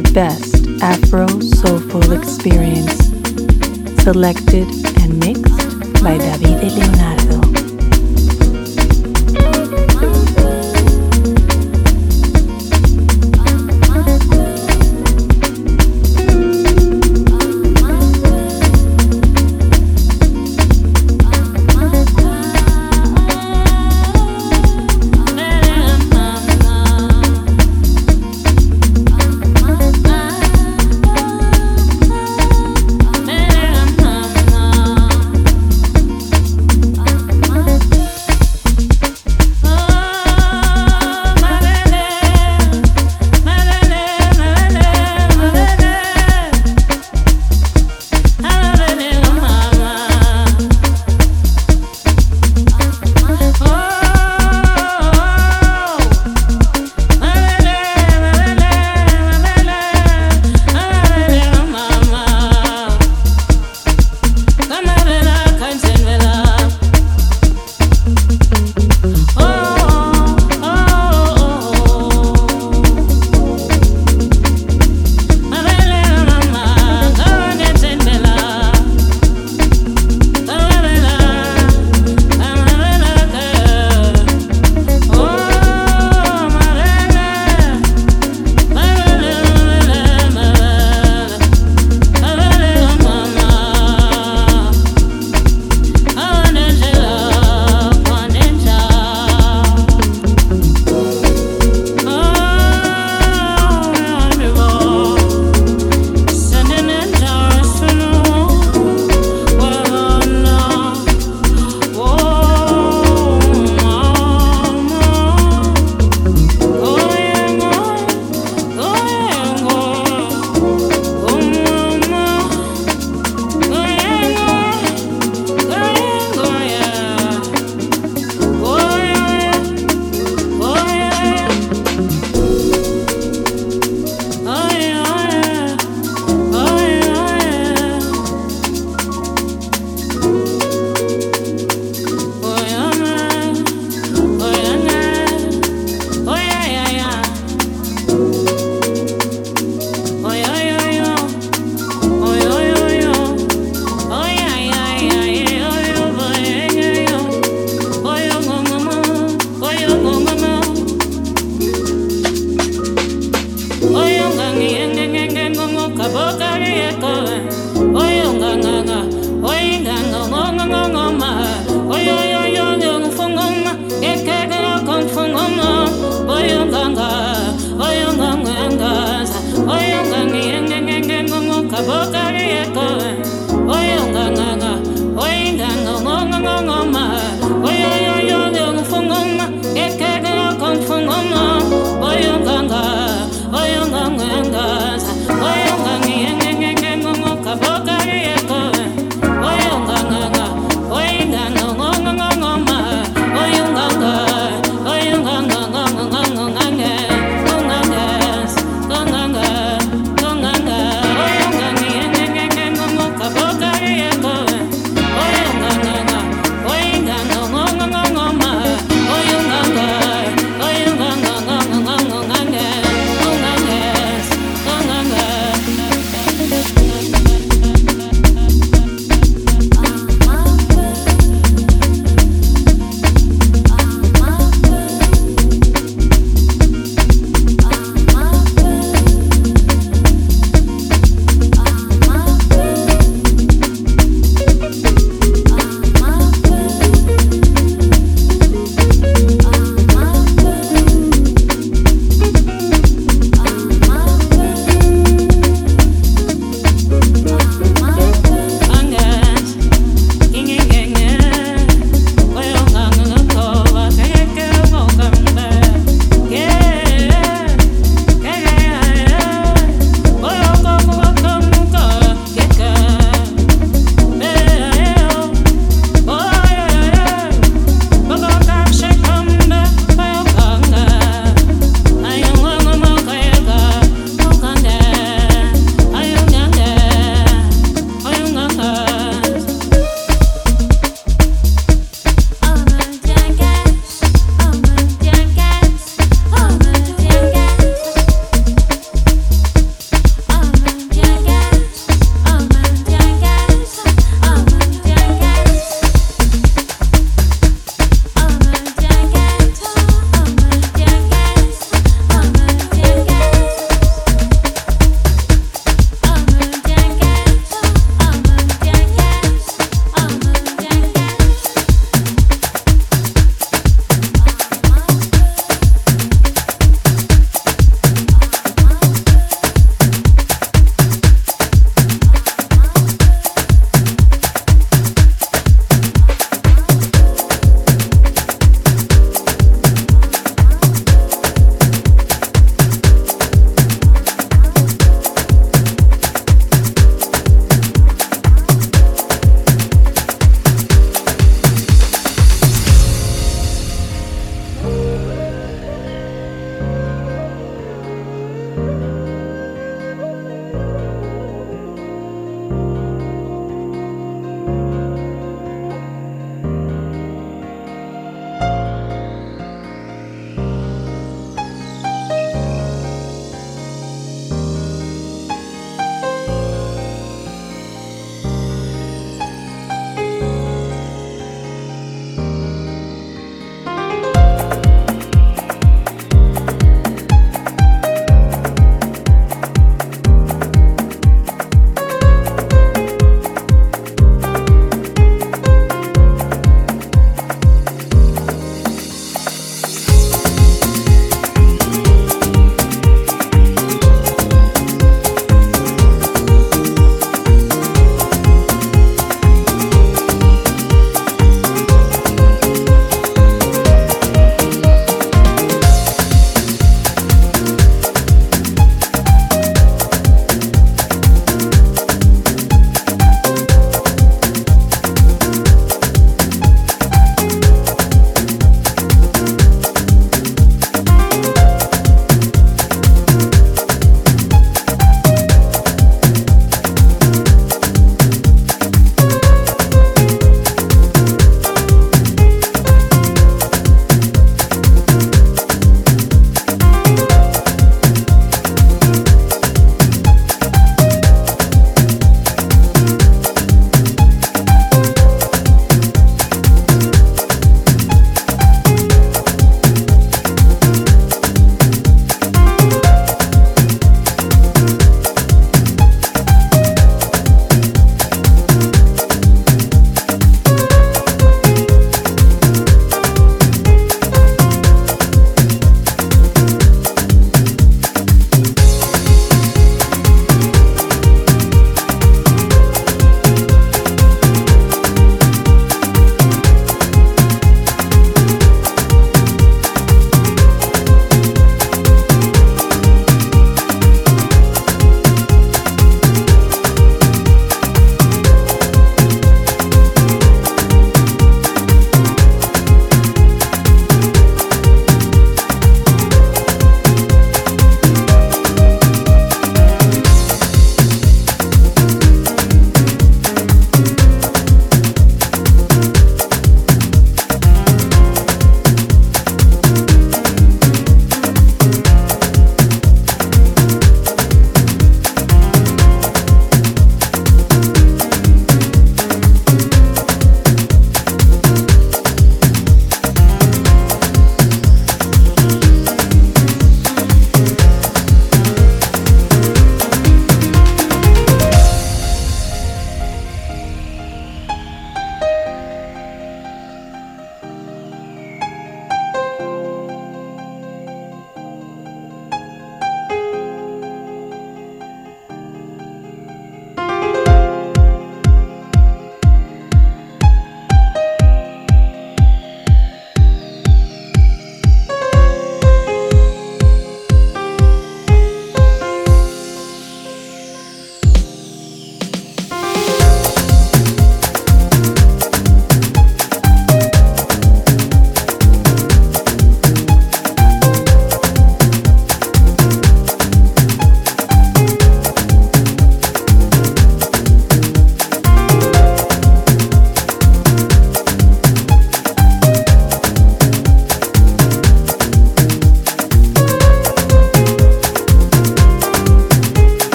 [0.00, 2.98] the best Afro soulful experience.
[4.04, 4.68] Selected
[5.02, 7.27] and mixed by David Leonardo.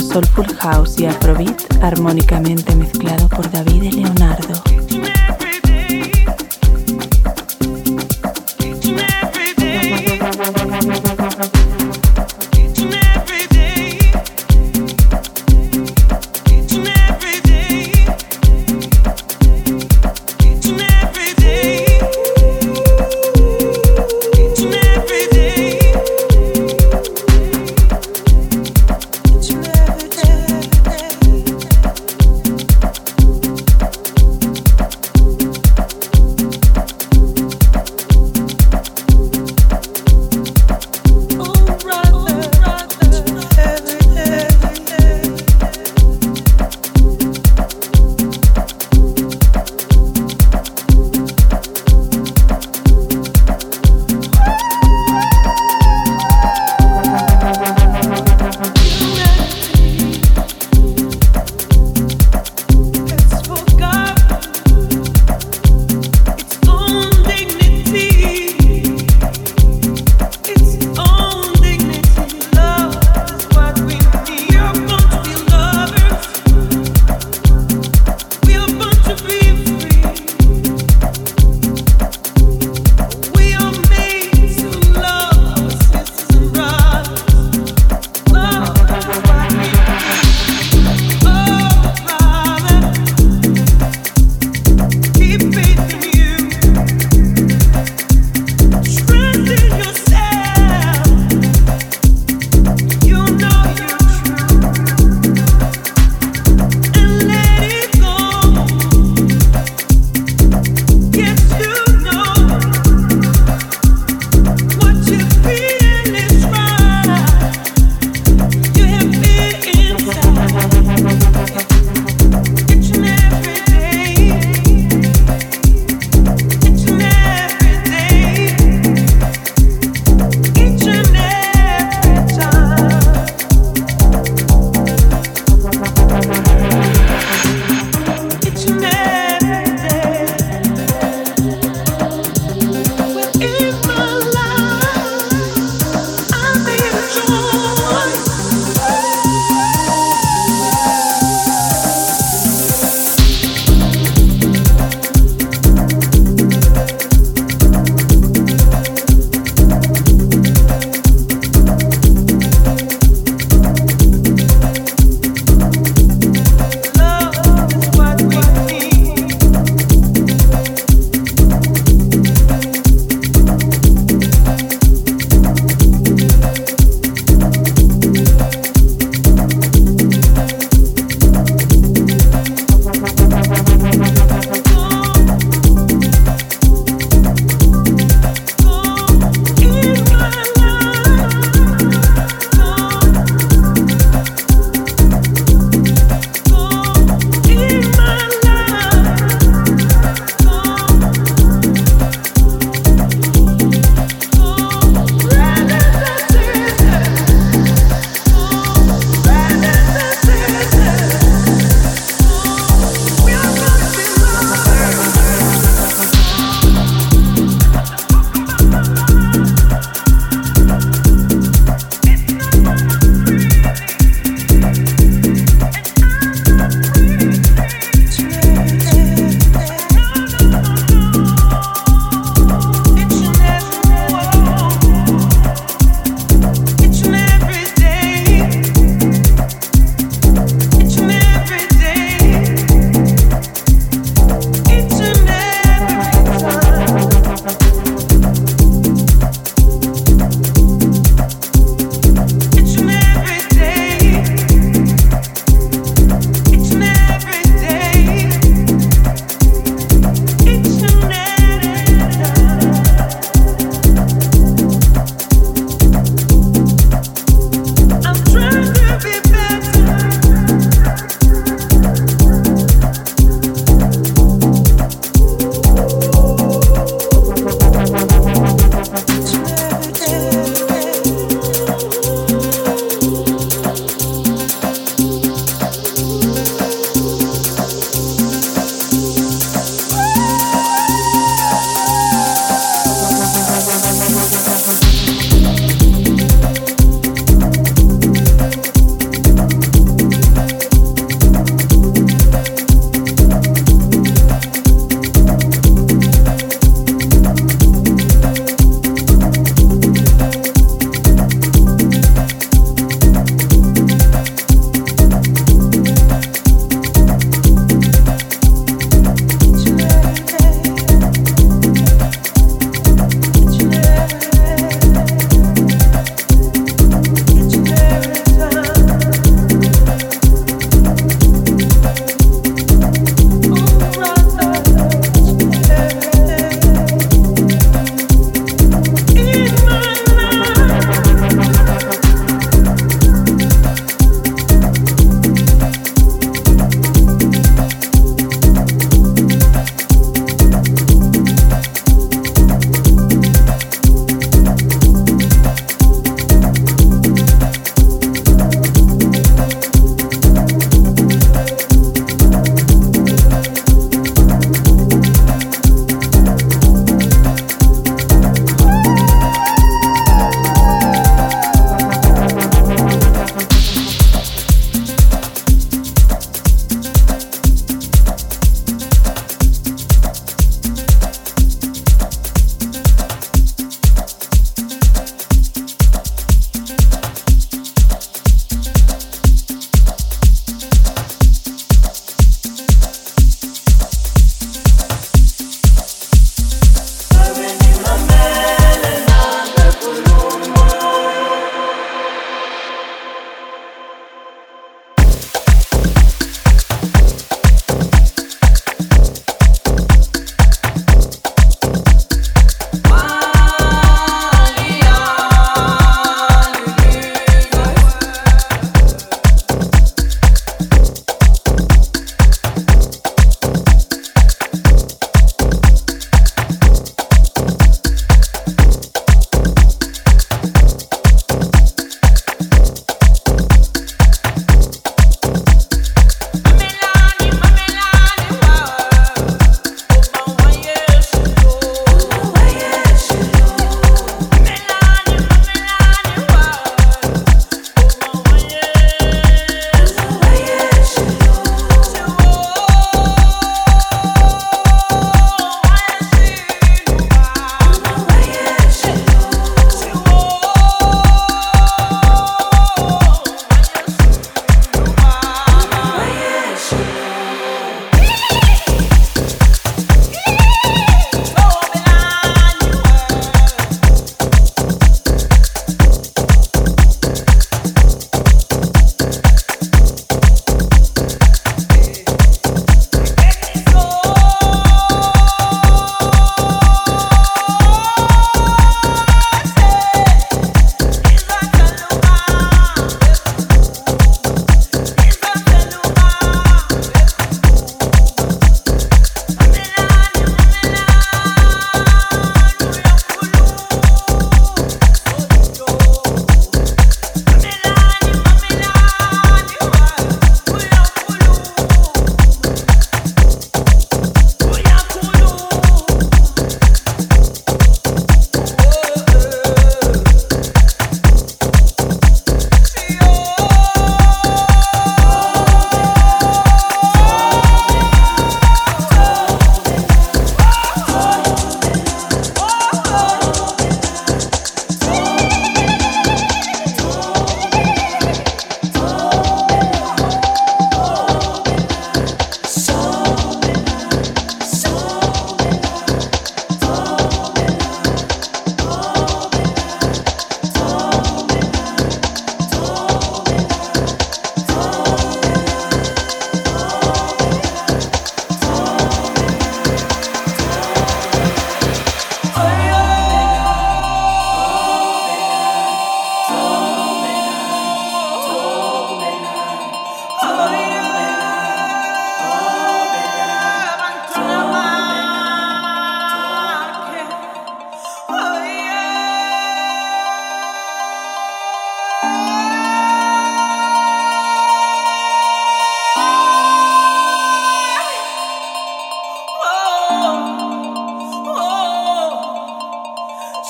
[0.00, 0.51] sonidos soulful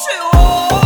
[0.03, 0.82] 是我。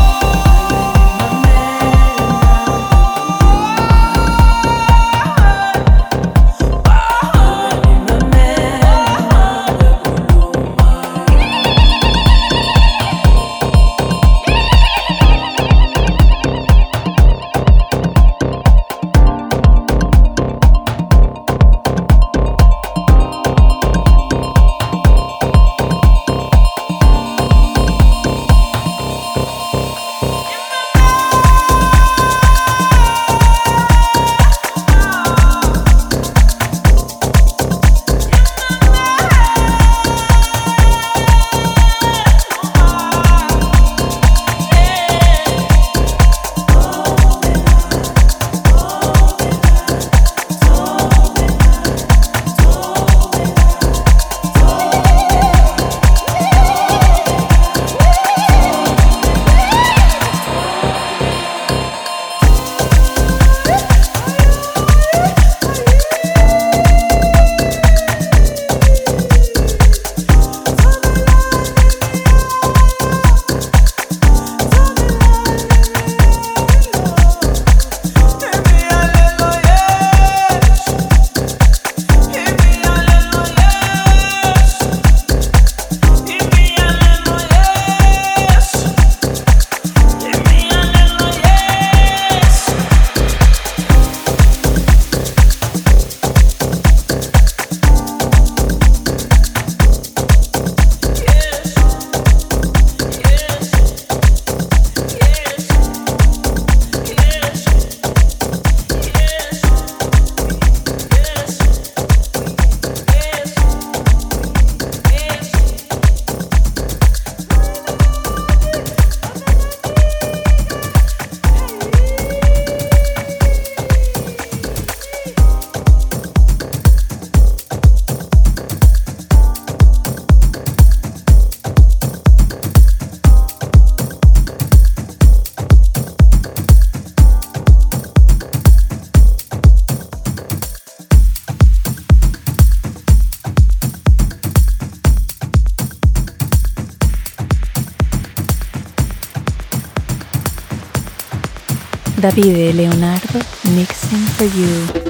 [152.27, 153.39] Davide Leonardo
[153.71, 155.06] mixing for you.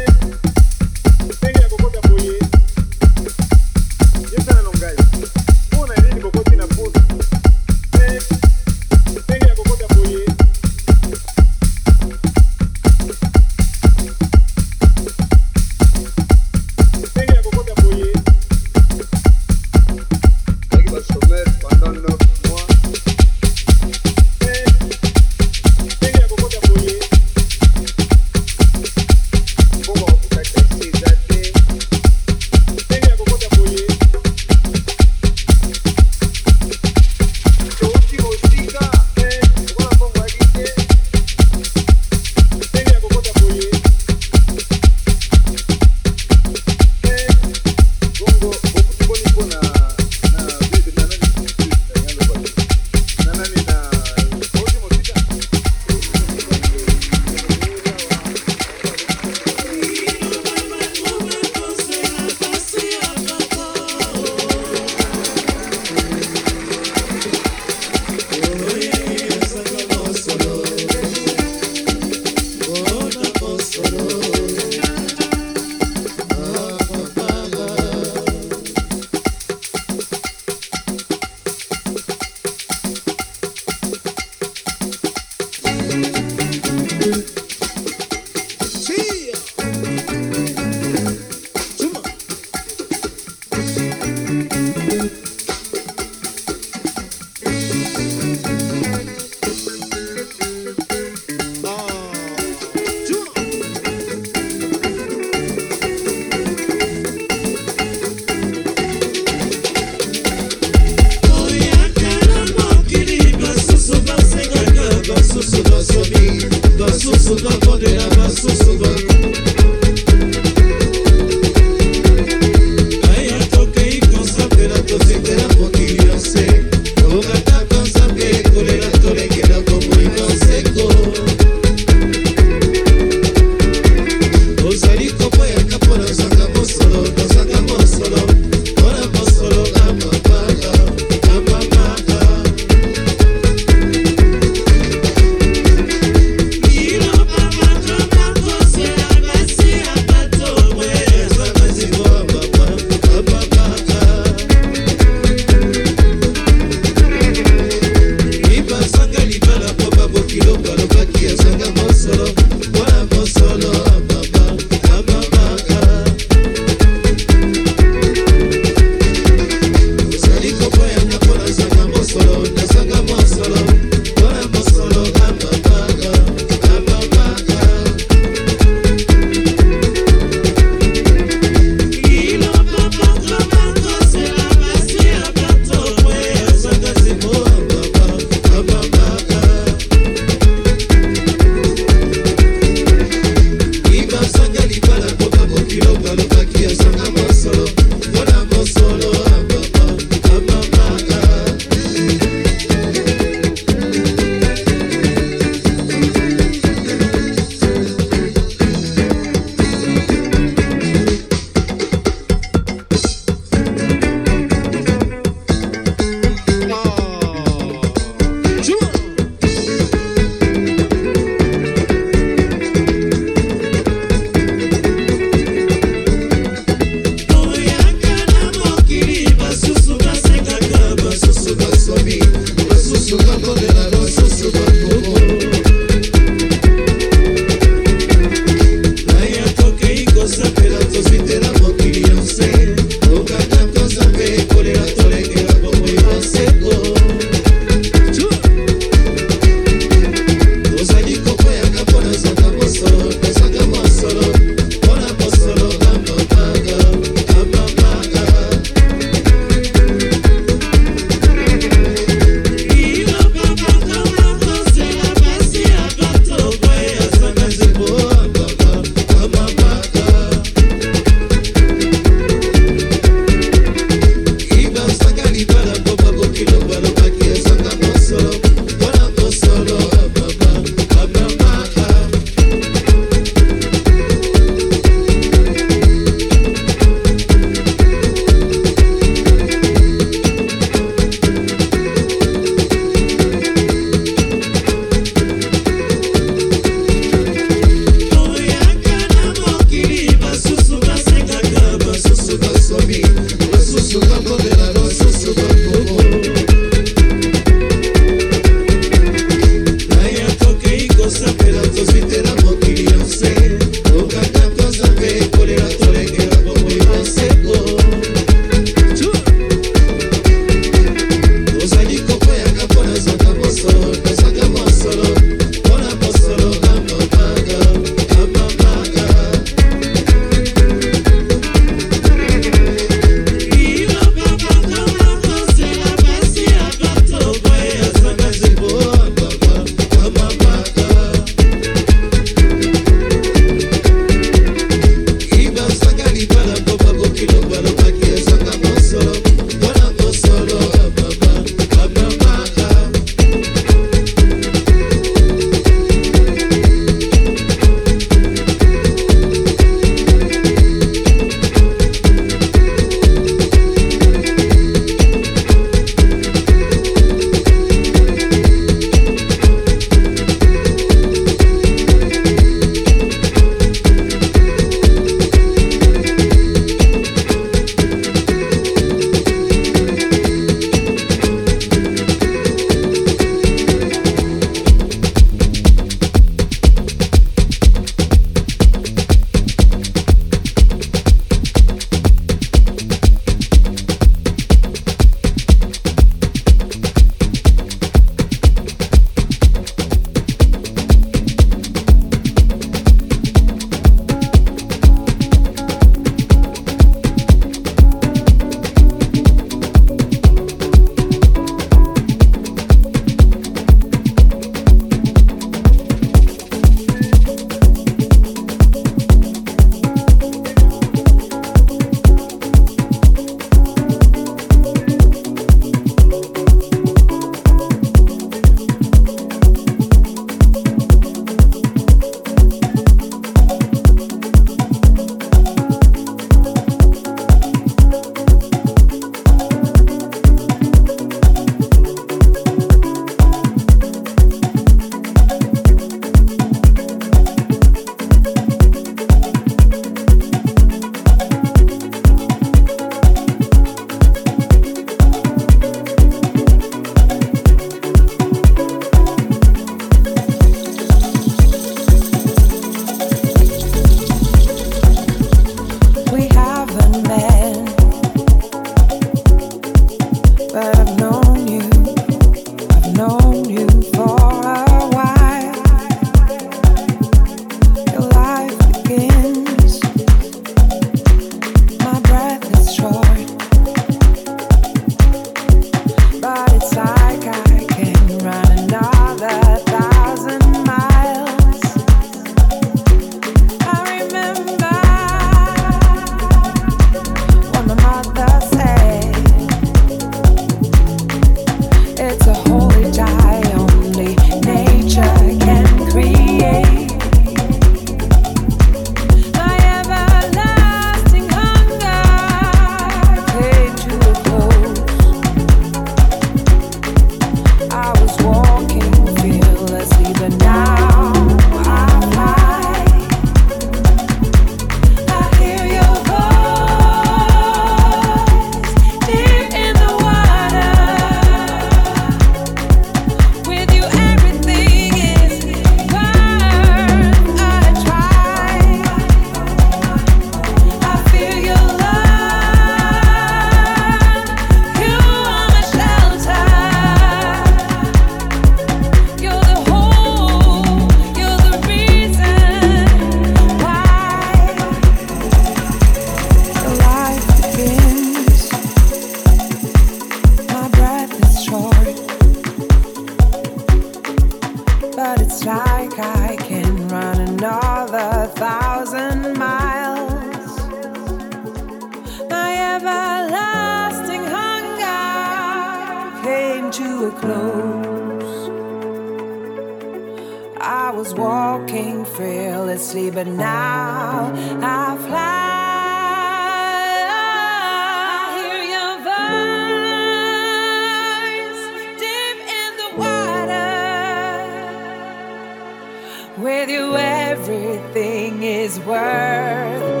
[599.21, 600.00] Is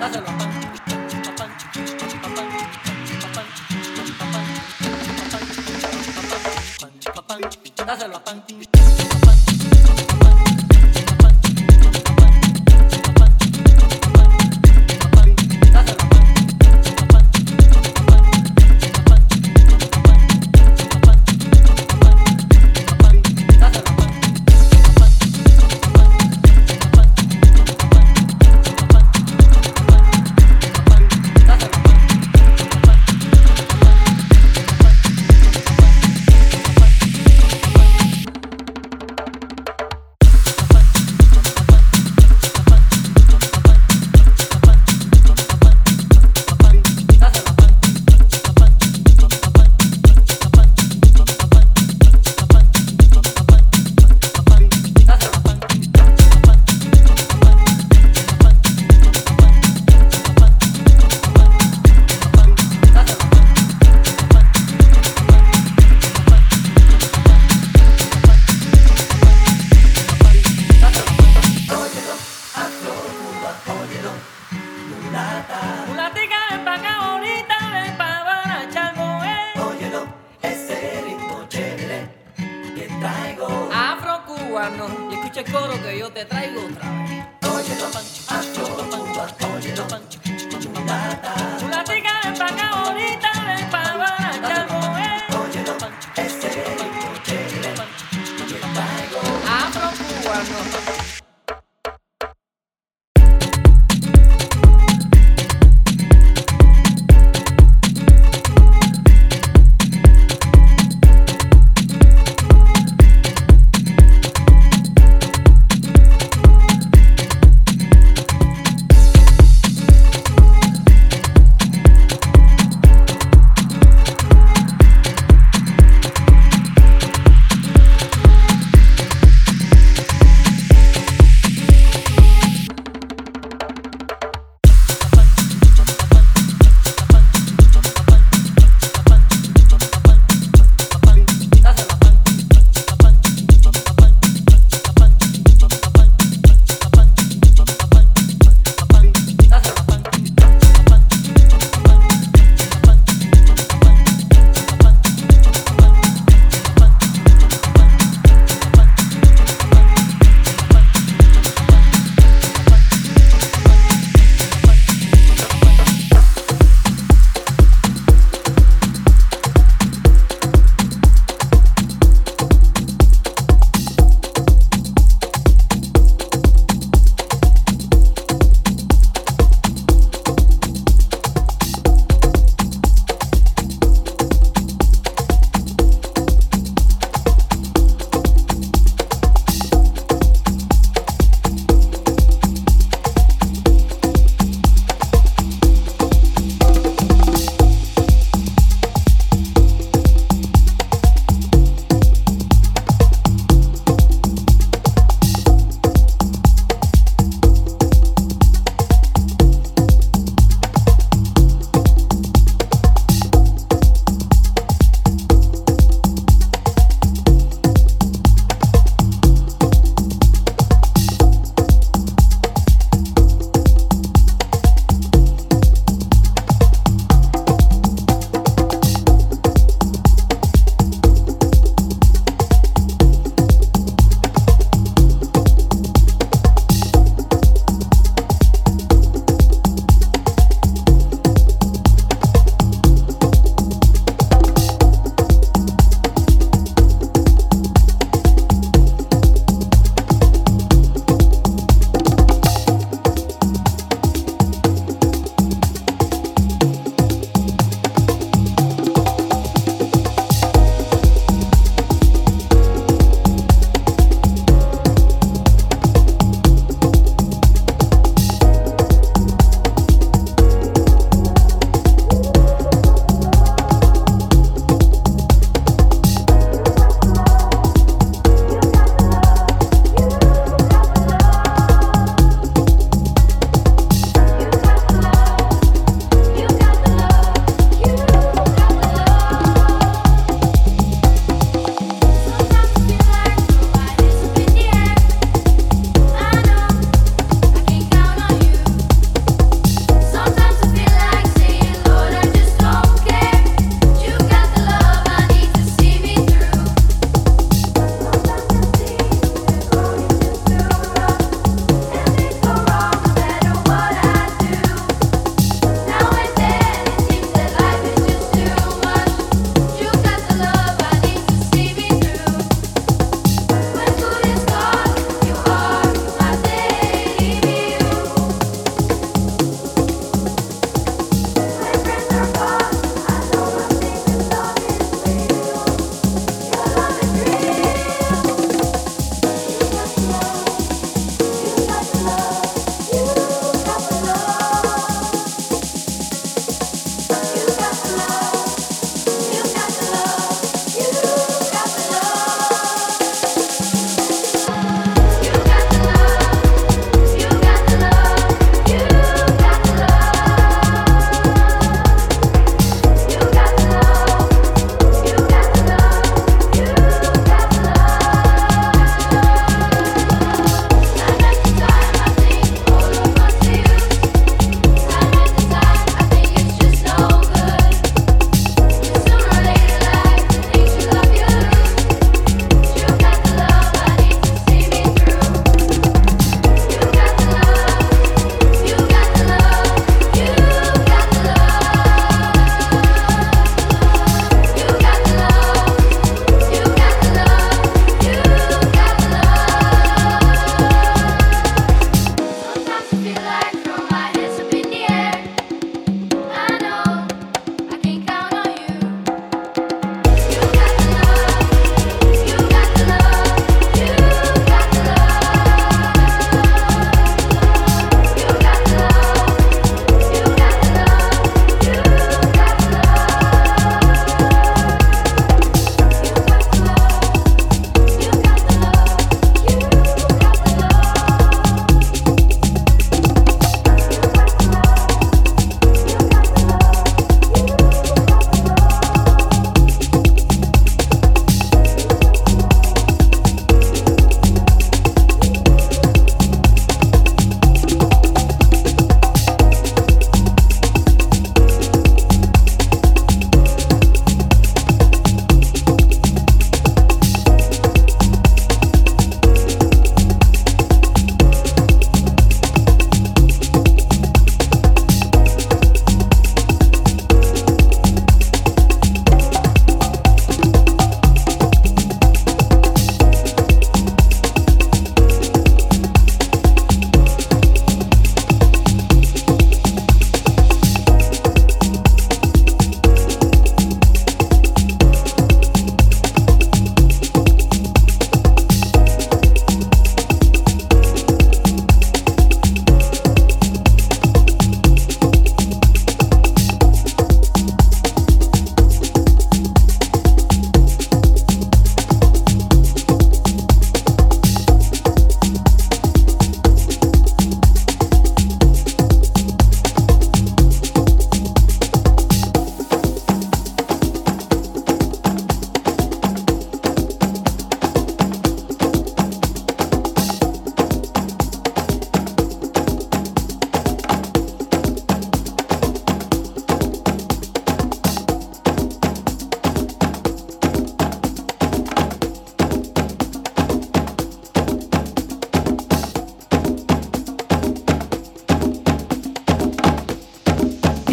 [0.00, 0.39] 나잖아.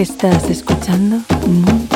[0.09, 1.86] Estás escuchando Moonchild.